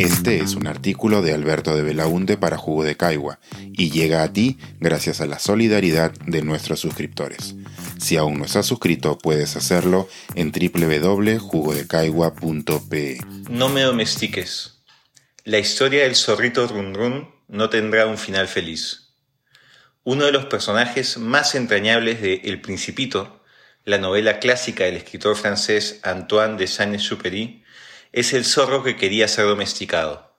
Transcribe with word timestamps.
Este 0.00 0.38
es 0.38 0.54
un 0.54 0.66
artículo 0.66 1.20
de 1.20 1.34
Alberto 1.34 1.76
de 1.76 1.82
Belaunte 1.82 2.38
para 2.38 2.56
Jugo 2.56 2.84
de 2.84 2.96
Caigua 2.96 3.38
y 3.58 3.90
llega 3.90 4.22
a 4.22 4.32
ti 4.32 4.56
gracias 4.78 5.20
a 5.20 5.26
la 5.26 5.38
solidaridad 5.38 6.12
de 6.24 6.40
nuestros 6.40 6.80
suscriptores. 6.80 7.54
Si 7.98 8.16
aún 8.16 8.38
no 8.38 8.46
estás 8.46 8.64
suscrito, 8.64 9.18
puedes 9.18 9.56
hacerlo 9.56 10.08
en 10.36 10.52
www.jugodecaigua.pe. 10.52 13.18
No 13.50 13.68
me 13.68 13.82
domestiques. 13.82 14.80
La 15.44 15.58
historia 15.58 16.04
del 16.04 16.16
zorrito 16.16 16.66
Run 16.66 17.28
no 17.48 17.68
tendrá 17.68 18.06
un 18.06 18.16
final 18.16 18.48
feliz. 18.48 19.10
Uno 20.02 20.24
de 20.24 20.32
los 20.32 20.46
personajes 20.46 21.18
más 21.18 21.54
entrañables 21.54 22.22
de 22.22 22.40
El 22.44 22.62
Principito, 22.62 23.44
la 23.84 23.98
novela 23.98 24.38
clásica 24.38 24.84
del 24.84 24.96
escritor 24.96 25.36
francés 25.36 26.00
Antoine 26.02 26.56
de 26.56 26.68
Saint-Exupéry, 26.68 27.59
es 28.12 28.32
el 28.32 28.44
zorro 28.44 28.82
que 28.82 28.96
quería 28.96 29.28
ser 29.28 29.46
domesticado. 29.46 30.34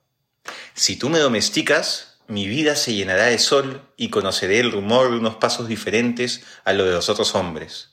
Si 0.73 0.98
tú 0.98 1.09
me 1.09 1.20
domesticas, 1.20 2.20
mi 2.27 2.47
vida 2.47 2.75
se 2.75 2.94
llenará 2.94 3.25
de 3.25 3.39
sol 3.39 3.81
y 3.97 4.09
conoceré 4.09 4.59
el 4.59 4.71
rumor 4.71 5.11
de 5.11 5.17
unos 5.17 5.35
pasos 5.35 5.67
diferentes 5.67 6.44
a 6.63 6.73
los 6.73 6.88
de 6.88 6.94
los 6.94 7.09
otros 7.09 7.35
hombres, 7.35 7.89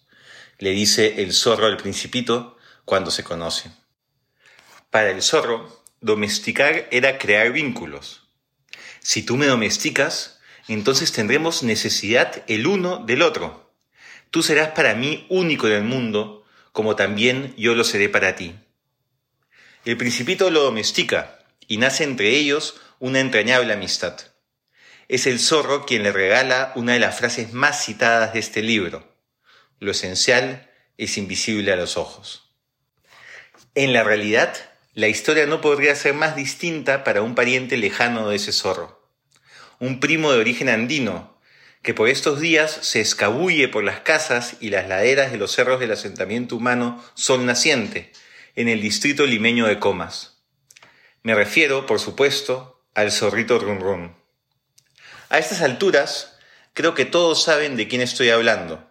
le 0.58 0.70
dice 0.70 1.22
el 1.22 1.32
zorro 1.32 1.66
al 1.66 1.76
principito 1.76 2.56
cuando 2.84 3.10
se 3.10 3.24
conocen. 3.24 3.72
Para 4.90 5.10
el 5.10 5.22
zorro, 5.22 5.82
domesticar 6.00 6.88
era 6.90 7.18
crear 7.18 7.52
vínculos. 7.52 8.28
Si 9.00 9.22
tú 9.22 9.36
me 9.36 9.46
domesticas, 9.46 10.40
entonces 10.66 11.12
tendremos 11.12 11.62
necesidad 11.62 12.42
el 12.46 12.66
uno 12.66 13.04
del 13.04 13.22
otro. 13.22 13.72
Tú 14.30 14.42
serás 14.42 14.70
para 14.70 14.94
mí 14.94 15.26
único 15.28 15.66
en 15.66 15.74
el 15.74 15.84
mundo, 15.84 16.44
como 16.72 16.96
también 16.96 17.54
yo 17.56 17.74
lo 17.74 17.84
seré 17.84 18.08
para 18.08 18.34
ti. 18.34 18.54
El 19.88 19.96
principito 19.96 20.50
lo 20.50 20.64
domestica 20.64 21.38
y 21.66 21.78
nace 21.78 22.04
entre 22.04 22.28
ellos 22.28 22.78
una 22.98 23.20
entrañable 23.20 23.72
amistad. 23.72 24.20
Es 25.08 25.26
el 25.26 25.40
zorro 25.40 25.86
quien 25.86 26.02
le 26.02 26.12
regala 26.12 26.72
una 26.74 26.92
de 26.92 26.98
las 26.98 27.16
frases 27.16 27.54
más 27.54 27.86
citadas 27.86 28.34
de 28.34 28.38
este 28.38 28.60
libro. 28.60 29.16
Lo 29.80 29.92
esencial 29.92 30.70
es 30.98 31.16
invisible 31.16 31.72
a 31.72 31.76
los 31.76 31.96
ojos. 31.96 32.52
En 33.74 33.94
la 33.94 34.04
realidad, 34.04 34.54
la 34.92 35.08
historia 35.08 35.46
no 35.46 35.62
podría 35.62 35.96
ser 35.96 36.12
más 36.12 36.36
distinta 36.36 37.02
para 37.02 37.22
un 37.22 37.34
pariente 37.34 37.78
lejano 37.78 38.28
de 38.28 38.36
ese 38.36 38.52
zorro. 38.52 39.08
Un 39.78 40.00
primo 40.00 40.32
de 40.32 40.38
origen 40.38 40.68
andino, 40.68 41.40
que 41.80 41.94
por 41.94 42.10
estos 42.10 42.40
días 42.40 42.78
se 42.82 43.00
escabulle 43.00 43.68
por 43.68 43.84
las 43.84 44.00
casas 44.00 44.56
y 44.60 44.68
las 44.68 44.86
laderas 44.86 45.32
de 45.32 45.38
los 45.38 45.52
cerros 45.52 45.80
del 45.80 45.92
asentamiento 45.92 46.56
humano 46.56 47.02
Sol 47.14 47.46
Naciente, 47.46 48.12
en 48.58 48.66
el 48.66 48.80
distrito 48.80 49.24
limeño 49.24 49.68
de 49.68 49.78
Comas. 49.78 50.42
Me 51.22 51.36
refiero, 51.36 51.86
por 51.86 52.00
supuesto, 52.00 52.84
al 52.92 53.12
zorrito 53.12 53.60
Run 53.60 53.78
Run. 53.78 54.16
A 55.28 55.38
estas 55.38 55.62
alturas, 55.62 56.40
creo 56.74 56.92
que 56.92 57.04
todos 57.04 57.40
saben 57.40 57.76
de 57.76 57.86
quién 57.86 58.00
estoy 58.00 58.30
hablando, 58.30 58.90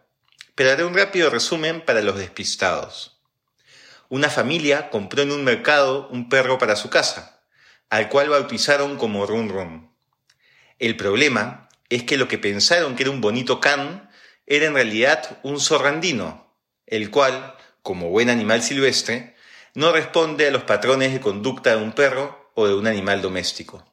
pero 0.55 0.71
haré 0.71 0.85
un 0.85 0.93
rápido 0.93 1.29
resumen 1.29 1.83
para 1.83 2.01
los 2.01 2.17
despistados. 2.17 3.19
Una 4.07 4.29
familia 4.29 4.89
compró 4.89 5.23
en 5.23 5.33
un 5.33 5.43
mercado 5.43 6.07
un 6.11 6.29
perro 6.29 6.57
para 6.57 6.77
su 6.77 6.89
casa, 6.89 7.43
al 7.89 8.07
cual 8.07 8.29
bautizaron 8.29 8.95
como 8.95 9.25
Run 9.25 9.49
Run. 9.49 9.91
El 10.79 10.95
problema 10.95 11.67
es 11.89 12.03
que 12.03 12.15
lo 12.15 12.29
que 12.29 12.37
pensaron 12.37 12.95
que 12.95 13.03
era 13.03 13.11
un 13.11 13.19
bonito 13.19 13.59
can 13.59 14.09
era 14.45 14.65
en 14.65 14.75
realidad 14.75 15.39
un 15.43 15.59
zorrandino, 15.59 16.55
el 16.85 17.11
cual, 17.11 17.57
como 17.81 18.11
buen 18.11 18.29
animal 18.29 18.63
silvestre, 18.63 19.35
no 19.73 19.91
responde 19.91 20.47
a 20.47 20.51
los 20.51 20.63
patrones 20.63 21.13
de 21.13 21.19
conducta 21.19 21.75
de 21.75 21.83
un 21.83 21.91
perro 21.91 22.51
o 22.55 22.67
de 22.67 22.75
un 22.75 22.87
animal 22.87 23.21
doméstico. 23.21 23.85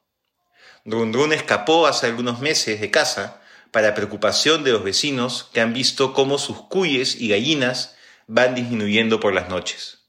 Run 0.85 1.33
escapó 1.33 1.87
hace 1.87 2.05
algunos 2.05 2.39
meses 2.39 2.79
de 2.79 2.91
casa 2.91 3.41
para 3.71 3.95
preocupación 3.95 4.63
de 4.63 4.71
los 4.71 4.83
vecinos 4.83 5.49
que 5.51 5.61
han 5.61 5.73
visto 5.73 6.13
cómo 6.13 6.37
sus 6.37 6.61
cuyes 6.61 7.19
y 7.19 7.29
gallinas 7.29 7.95
van 8.27 8.55
disminuyendo 8.55 9.19
por 9.19 9.33
las 9.33 9.49
noches. 9.49 10.05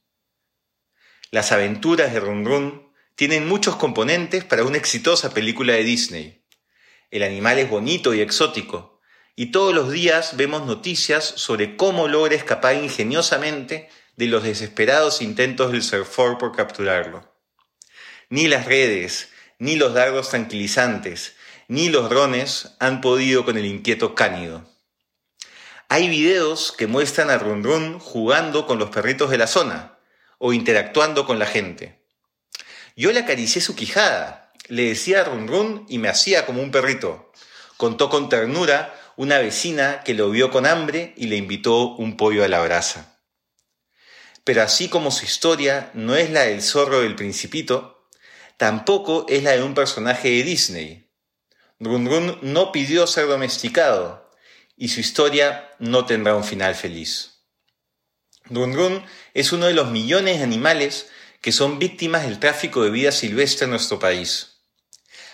Las 1.30 1.52
aventuras 1.52 2.12
de 2.12 2.20
Run 2.20 2.92
tienen 3.14 3.48
muchos 3.48 3.76
componentes 3.76 4.44
para 4.44 4.64
una 4.64 4.76
exitosa 4.76 5.32
película 5.32 5.72
de 5.72 5.84
Disney. 5.84 6.44
El 7.10 7.22
animal 7.22 7.58
es 7.58 7.70
bonito 7.70 8.14
y 8.14 8.20
exótico, 8.20 9.00
y 9.34 9.46
todos 9.46 9.74
los 9.74 9.90
días 9.90 10.36
vemos 10.36 10.66
noticias 10.66 11.24
sobre 11.24 11.76
cómo 11.76 12.08
logra 12.08 12.34
escapar 12.34 12.76
ingeniosamente 12.76 13.88
de 14.16 14.26
los 14.26 14.42
desesperados 14.42 15.20
intentos 15.22 15.72
del 15.72 15.82
Surfor 15.82 16.38
por 16.38 16.54
capturarlo. 16.54 17.30
Ni 18.28 18.48
las 18.48 18.66
redes, 18.66 19.28
ni 19.58 19.76
los 19.76 19.94
dardos 19.94 20.30
tranquilizantes, 20.30 21.36
ni 21.68 21.88
los 21.88 22.10
drones 22.10 22.74
han 22.80 23.00
podido 23.00 23.44
con 23.44 23.58
el 23.58 23.66
inquieto 23.66 24.14
cánido. 24.14 24.68
Hay 25.88 26.08
videos 26.08 26.72
que 26.72 26.86
muestran 26.86 27.30
a 27.30 27.38
Run 27.38 27.62
Run 27.62 27.98
jugando 28.00 28.66
con 28.66 28.78
los 28.78 28.90
perritos 28.90 29.30
de 29.30 29.38
la 29.38 29.46
zona 29.46 29.98
o 30.38 30.52
interactuando 30.52 31.26
con 31.26 31.38
la 31.38 31.46
gente. 31.46 32.00
Yo 32.96 33.12
le 33.12 33.20
acaricié 33.20 33.60
su 33.60 33.76
quijada, 33.76 34.52
le 34.68 34.88
decía 34.88 35.20
a 35.20 35.24
Run 35.24 35.46
Run 35.46 35.86
y 35.88 35.98
me 35.98 36.08
hacía 36.08 36.46
como 36.46 36.62
un 36.62 36.70
perrito. 36.70 37.32
Contó 37.76 38.08
con 38.08 38.28
ternura 38.28 38.94
una 39.16 39.38
vecina 39.38 40.02
que 40.04 40.14
lo 40.14 40.30
vio 40.30 40.50
con 40.50 40.66
hambre 40.66 41.14
y 41.16 41.26
le 41.26 41.36
invitó 41.36 41.94
un 41.94 42.16
pollo 42.16 42.44
a 42.44 42.48
la 42.48 42.60
brasa. 42.62 43.15
Pero 44.46 44.62
así 44.62 44.88
como 44.88 45.10
su 45.10 45.24
historia 45.24 45.90
no 45.92 46.14
es 46.14 46.30
la 46.30 46.42
del 46.42 46.62
zorro 46.62 47.00
del 47.00 47.16
principito, 47.16 48.06
tampoco 48.56 49.26
es 49.28 49.42
la 49.42 49.50
de 49.50 49.64
un 49.64 49.74
personaje 49.74 50.30
de 50.30 50.44
Disney. 50.44 51.10
Run 51.80 52.38
no 52.42 52.70
pidió 52.70 53.08
ser 53.08 53.26
domesticado 53.26 54.30
y 54.76 54.90
su 54.90 55.00
historia 55.00 55.68
no 55.80 56.06
tendrá 56.06 56.36
un 56.36 56.44
final 56.44 56.76
feliz. 56.76 57.40
Run 58.48 59.04
es 59.34 59.50
uno 59.50 59.66
de 59.66 59.74
los 59.74 59.90
millones 59.90 60.38
de 60.38 60.44
animales 60.44 61.08
que 61.40 61.50
son 61.50 61.80
víctimas 61.80 62.22
del 62.22 62.38
tráfico 62.38 62.84
de 62.84 62.90
vida 62.90 63.10
silvestre 63.10 63.64
en 63.64 63.70
nuestro 63.70 63.98
país. 63.98 64.60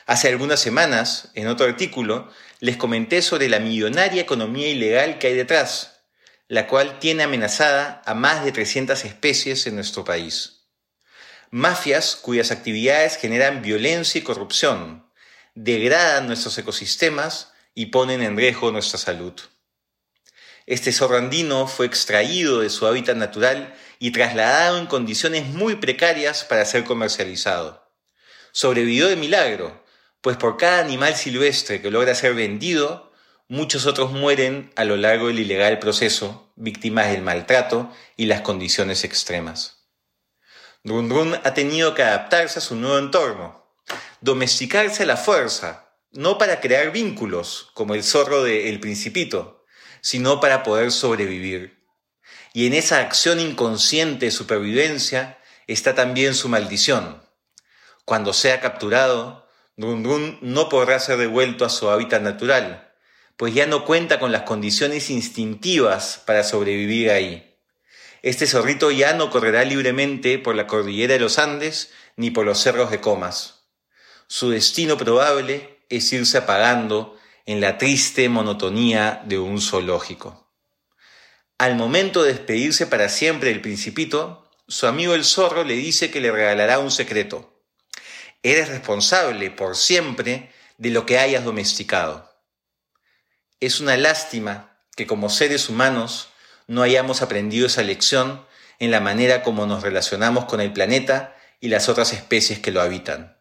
Hace 0.07 0.29
algunas 0.29 0.59
semanas, 0.59 1.33
en 1.35 1.49
otro 1.49 1.67
artículo, 1.67 2.31
les 2.61 2.79
comenté 2.79 3.21
sobre 3.21 3.51
la 3.51 3.61
millonaria 3.61 4.23
economía 4.23 4.69
ilegal 4.69 5.19
que 5.19 5.27
hay 5.27 5.35
detrás, 5.35 5.92
la 6.53 6.67
cual 6.67 6.99
tiene 6.99 7.23
amenazada 7.23 8.03
a 8.05 8.13
más 8.13 8.45
de 8.45 8.53
300 8.53 9.07
especies 9.07 9.67
en 9.67 9.75
nuestro 9.75 10.05
país. 10.05 10.67
Mafias 11.51 12.15
cuyas 12.15 12.51
actividades 12.51 13.17
generan 13.17 13.63
violencia 13.63 14.19
y 14.19 14.23
corrupción, 14.23 15.11
degradan 15.55 16.27
nuestros 16.27 16.59
ecosistemas 16.59 17.55
y 17.75 17.87
ponen 17.87 18.23
en 18.23 18.37
riesgo 18.37 18.71
nuestra 18.71 18.99
salud. 18.99 19.33
Este 20.67 20.93
zorrandino 20.93 21.67
fue 21.67 21.87
extraído 21.87 22.61
de 22.61 22.69
su 22.69 22.87
hábitat 22.87 23.17
natural 23.17 23.75
y 23.99 24.11
trasladado 24.11 24.77
en 24.77 24.85
condiciones 24.85 25.47
muy 25.47 25.77
precarias 25.77 26.45
para 26.45 26.67
ser 26.67 26.85
comercializado. 26.85 27.91
Sobrevivió 28.53 29.09
de 29.09 29.17
milagro, 29.17 29.83
pues 30.21 30.37
por 30.37 30.59
cada 30.59 30.81
animal 30.81 31.17
silvestre 31.17 31.81
que 31.81 31.91
logra 31.91 32.15
ser 32.15 32.35
vendido, 32.35 33.11
muchos 33.53 33.85
otros 33.85 34.13
mueren 34.13 34.73
a 34.77 34.85
lo 34.85 34.97
largo 34.97 35.27
del 35.27 35.39
ilegal 35.39 35.79
proceso, 35.79 36.51
víctimas 36.57 37.11
del 37.11 37.21
maltrato 37.21 37.93
y 38.17 38.25
las 38.25 38.41
condiciones 38.41 39.05
extremas. 39.05 39.85
Run 40.85 41.11
Run 41.11 41.35
ha 41.35 41.53
tenido 41.53 41.93
que 41.93 42.03
adaptarse 42.03 42.61
a 42.61 42.63
su 42.63 42.77
nuevo 42.77 42.97
entorno, 42.97 43.71
domesticarse 44.23 45.03
a 45.03 45.07
la 45.07 45.19
fuerza, 45.19 45.91
no 46.13 46.39
para 46.39 46.61
crear 46.61 46.93
vínculos, 46.93 47.69
como 47.75 47.95
el 47.95 48.05
zorro 48.05 48.43
de 48.43 48.71
El 48.71 48.81
Principito, 48.81 49.67
sino 50.01 50.41
para 50.41 50.63
poder 50.63 50.91
sobrevivir. 50.91 51.85
Y 52.55 52.67
en 52.67 52.73
esa 52.73 53.01
acción 53.01 53.39
inconsciente 53.39 54.25
de 54.25 54.33
supervivencia 54.33 55.39
está 55.67 55.95
también 55.95 56.35
su 56.35 56.49
maldición. 56.49 57.23
Cuando 58.07 58.33
sea 58.33 58.63
capturado, 58.63 59.47
Run 59.77 60.05
Run 60.05 60.39
no 60.41 60.71
podrá 60.71 60.99
ser 61.01 61.19
devuelto 61.19 61.67
a 61.67 61.69
su 61.69 61.91
hábitat 61.91 62.23
natural, 62.23 62.89
pues 63.43 63.55
ya 63.55 63.67
no 63.67 63.85
cuenta 63.85 64.21
con 64.21 64.31
las 64.31 64.43
condiciones 64.43 65.11
instintivas 65.11 66.23
para 66.27 66.45
sobrevivir 66.45 67.11
ahí. 67.11 67.57
Este 68.23 68.47
zorrito 68.47 68.93
ya 68.93 69.15
no 69.15 69.31
correrá 69.31 69.65
libremente 69.65 70.39
por 70.39 70.55
la 70.55 70.69
cordillera 70.69 71.15
de 71.15 71.19
los 71.19 71.41
Andes 71.41 71.91
ni 72.15 72.31
por 72.31 72.47
los 72.47 72.61
cerros 72.61 72.93
de 72.93 73.01
Comas. 73.01 73.65
Su 74.29 74.51
destino 74.51 74.97
probable 74.97 75.81
es 75.89 76.13
irse 76.13 76.39
apagando 76.39 77.19
en 77.45 77.61
la 77.61 77.79
triste 77.79 78.29
monotonía 78.29 79.23
de 79.25 79.41
un 79.41 79.61
zoológico. 79.61 80.49
Al 81.59 81.75
momento 81.75 82.23
de 82.23 82.35
despedirse 82.35 82.87
para 82.87 83.09
siempre 83.09 83.49
del 83.49 83.61
principito, 83.61 84.49
su 84.69 84.87
amigo 84.87 85.15
el 85.15 85.25
zorro 85.25 85.65
le 85.65 85.75
dice 85.75 86.13
que 86.13 86.21
le 86.21 86.31
regalará 86.31 86.79
un 86.79 86.93
secreto. 86.93 87.61
Eres 88.45 88.69
responsable 88.69 89.51
por 89.51 89.75
siempre 89.75 90.53
de 90.79 90.91
lo 90.91 91.07
que 91.07 91.19
hayas 91.19 91.45
domesticado. 91.45 92.32
Es 93.63 93.81
una 93.81 93.97
lástima 93.97 94.77
que 94.97 95.07
como 95.07 95.31
seres 95.31 95.69
humanos 95.69 96.31
no 96.67 96.83
hayamos 96.83 97.23
aprendido 97.23 97.69
esa 97.69 97.85
lección 97.85 98.45
en 98.81 98.91
la 98.91 98.99
manera 98.99 99.45
como 99.45 99.67
nos 99.67 99.85
relacionamos 99.85 100.47
con 100.47 100.61
el 100.61 100.73
planeta 100.73 101.37
y 101.61 101.69
las 101.69 101.89
otras 101.89 102.13
especies 102.13 102.59
que 102.59 102.73
lo 102.73 102.81
habitan. 102.81 103.37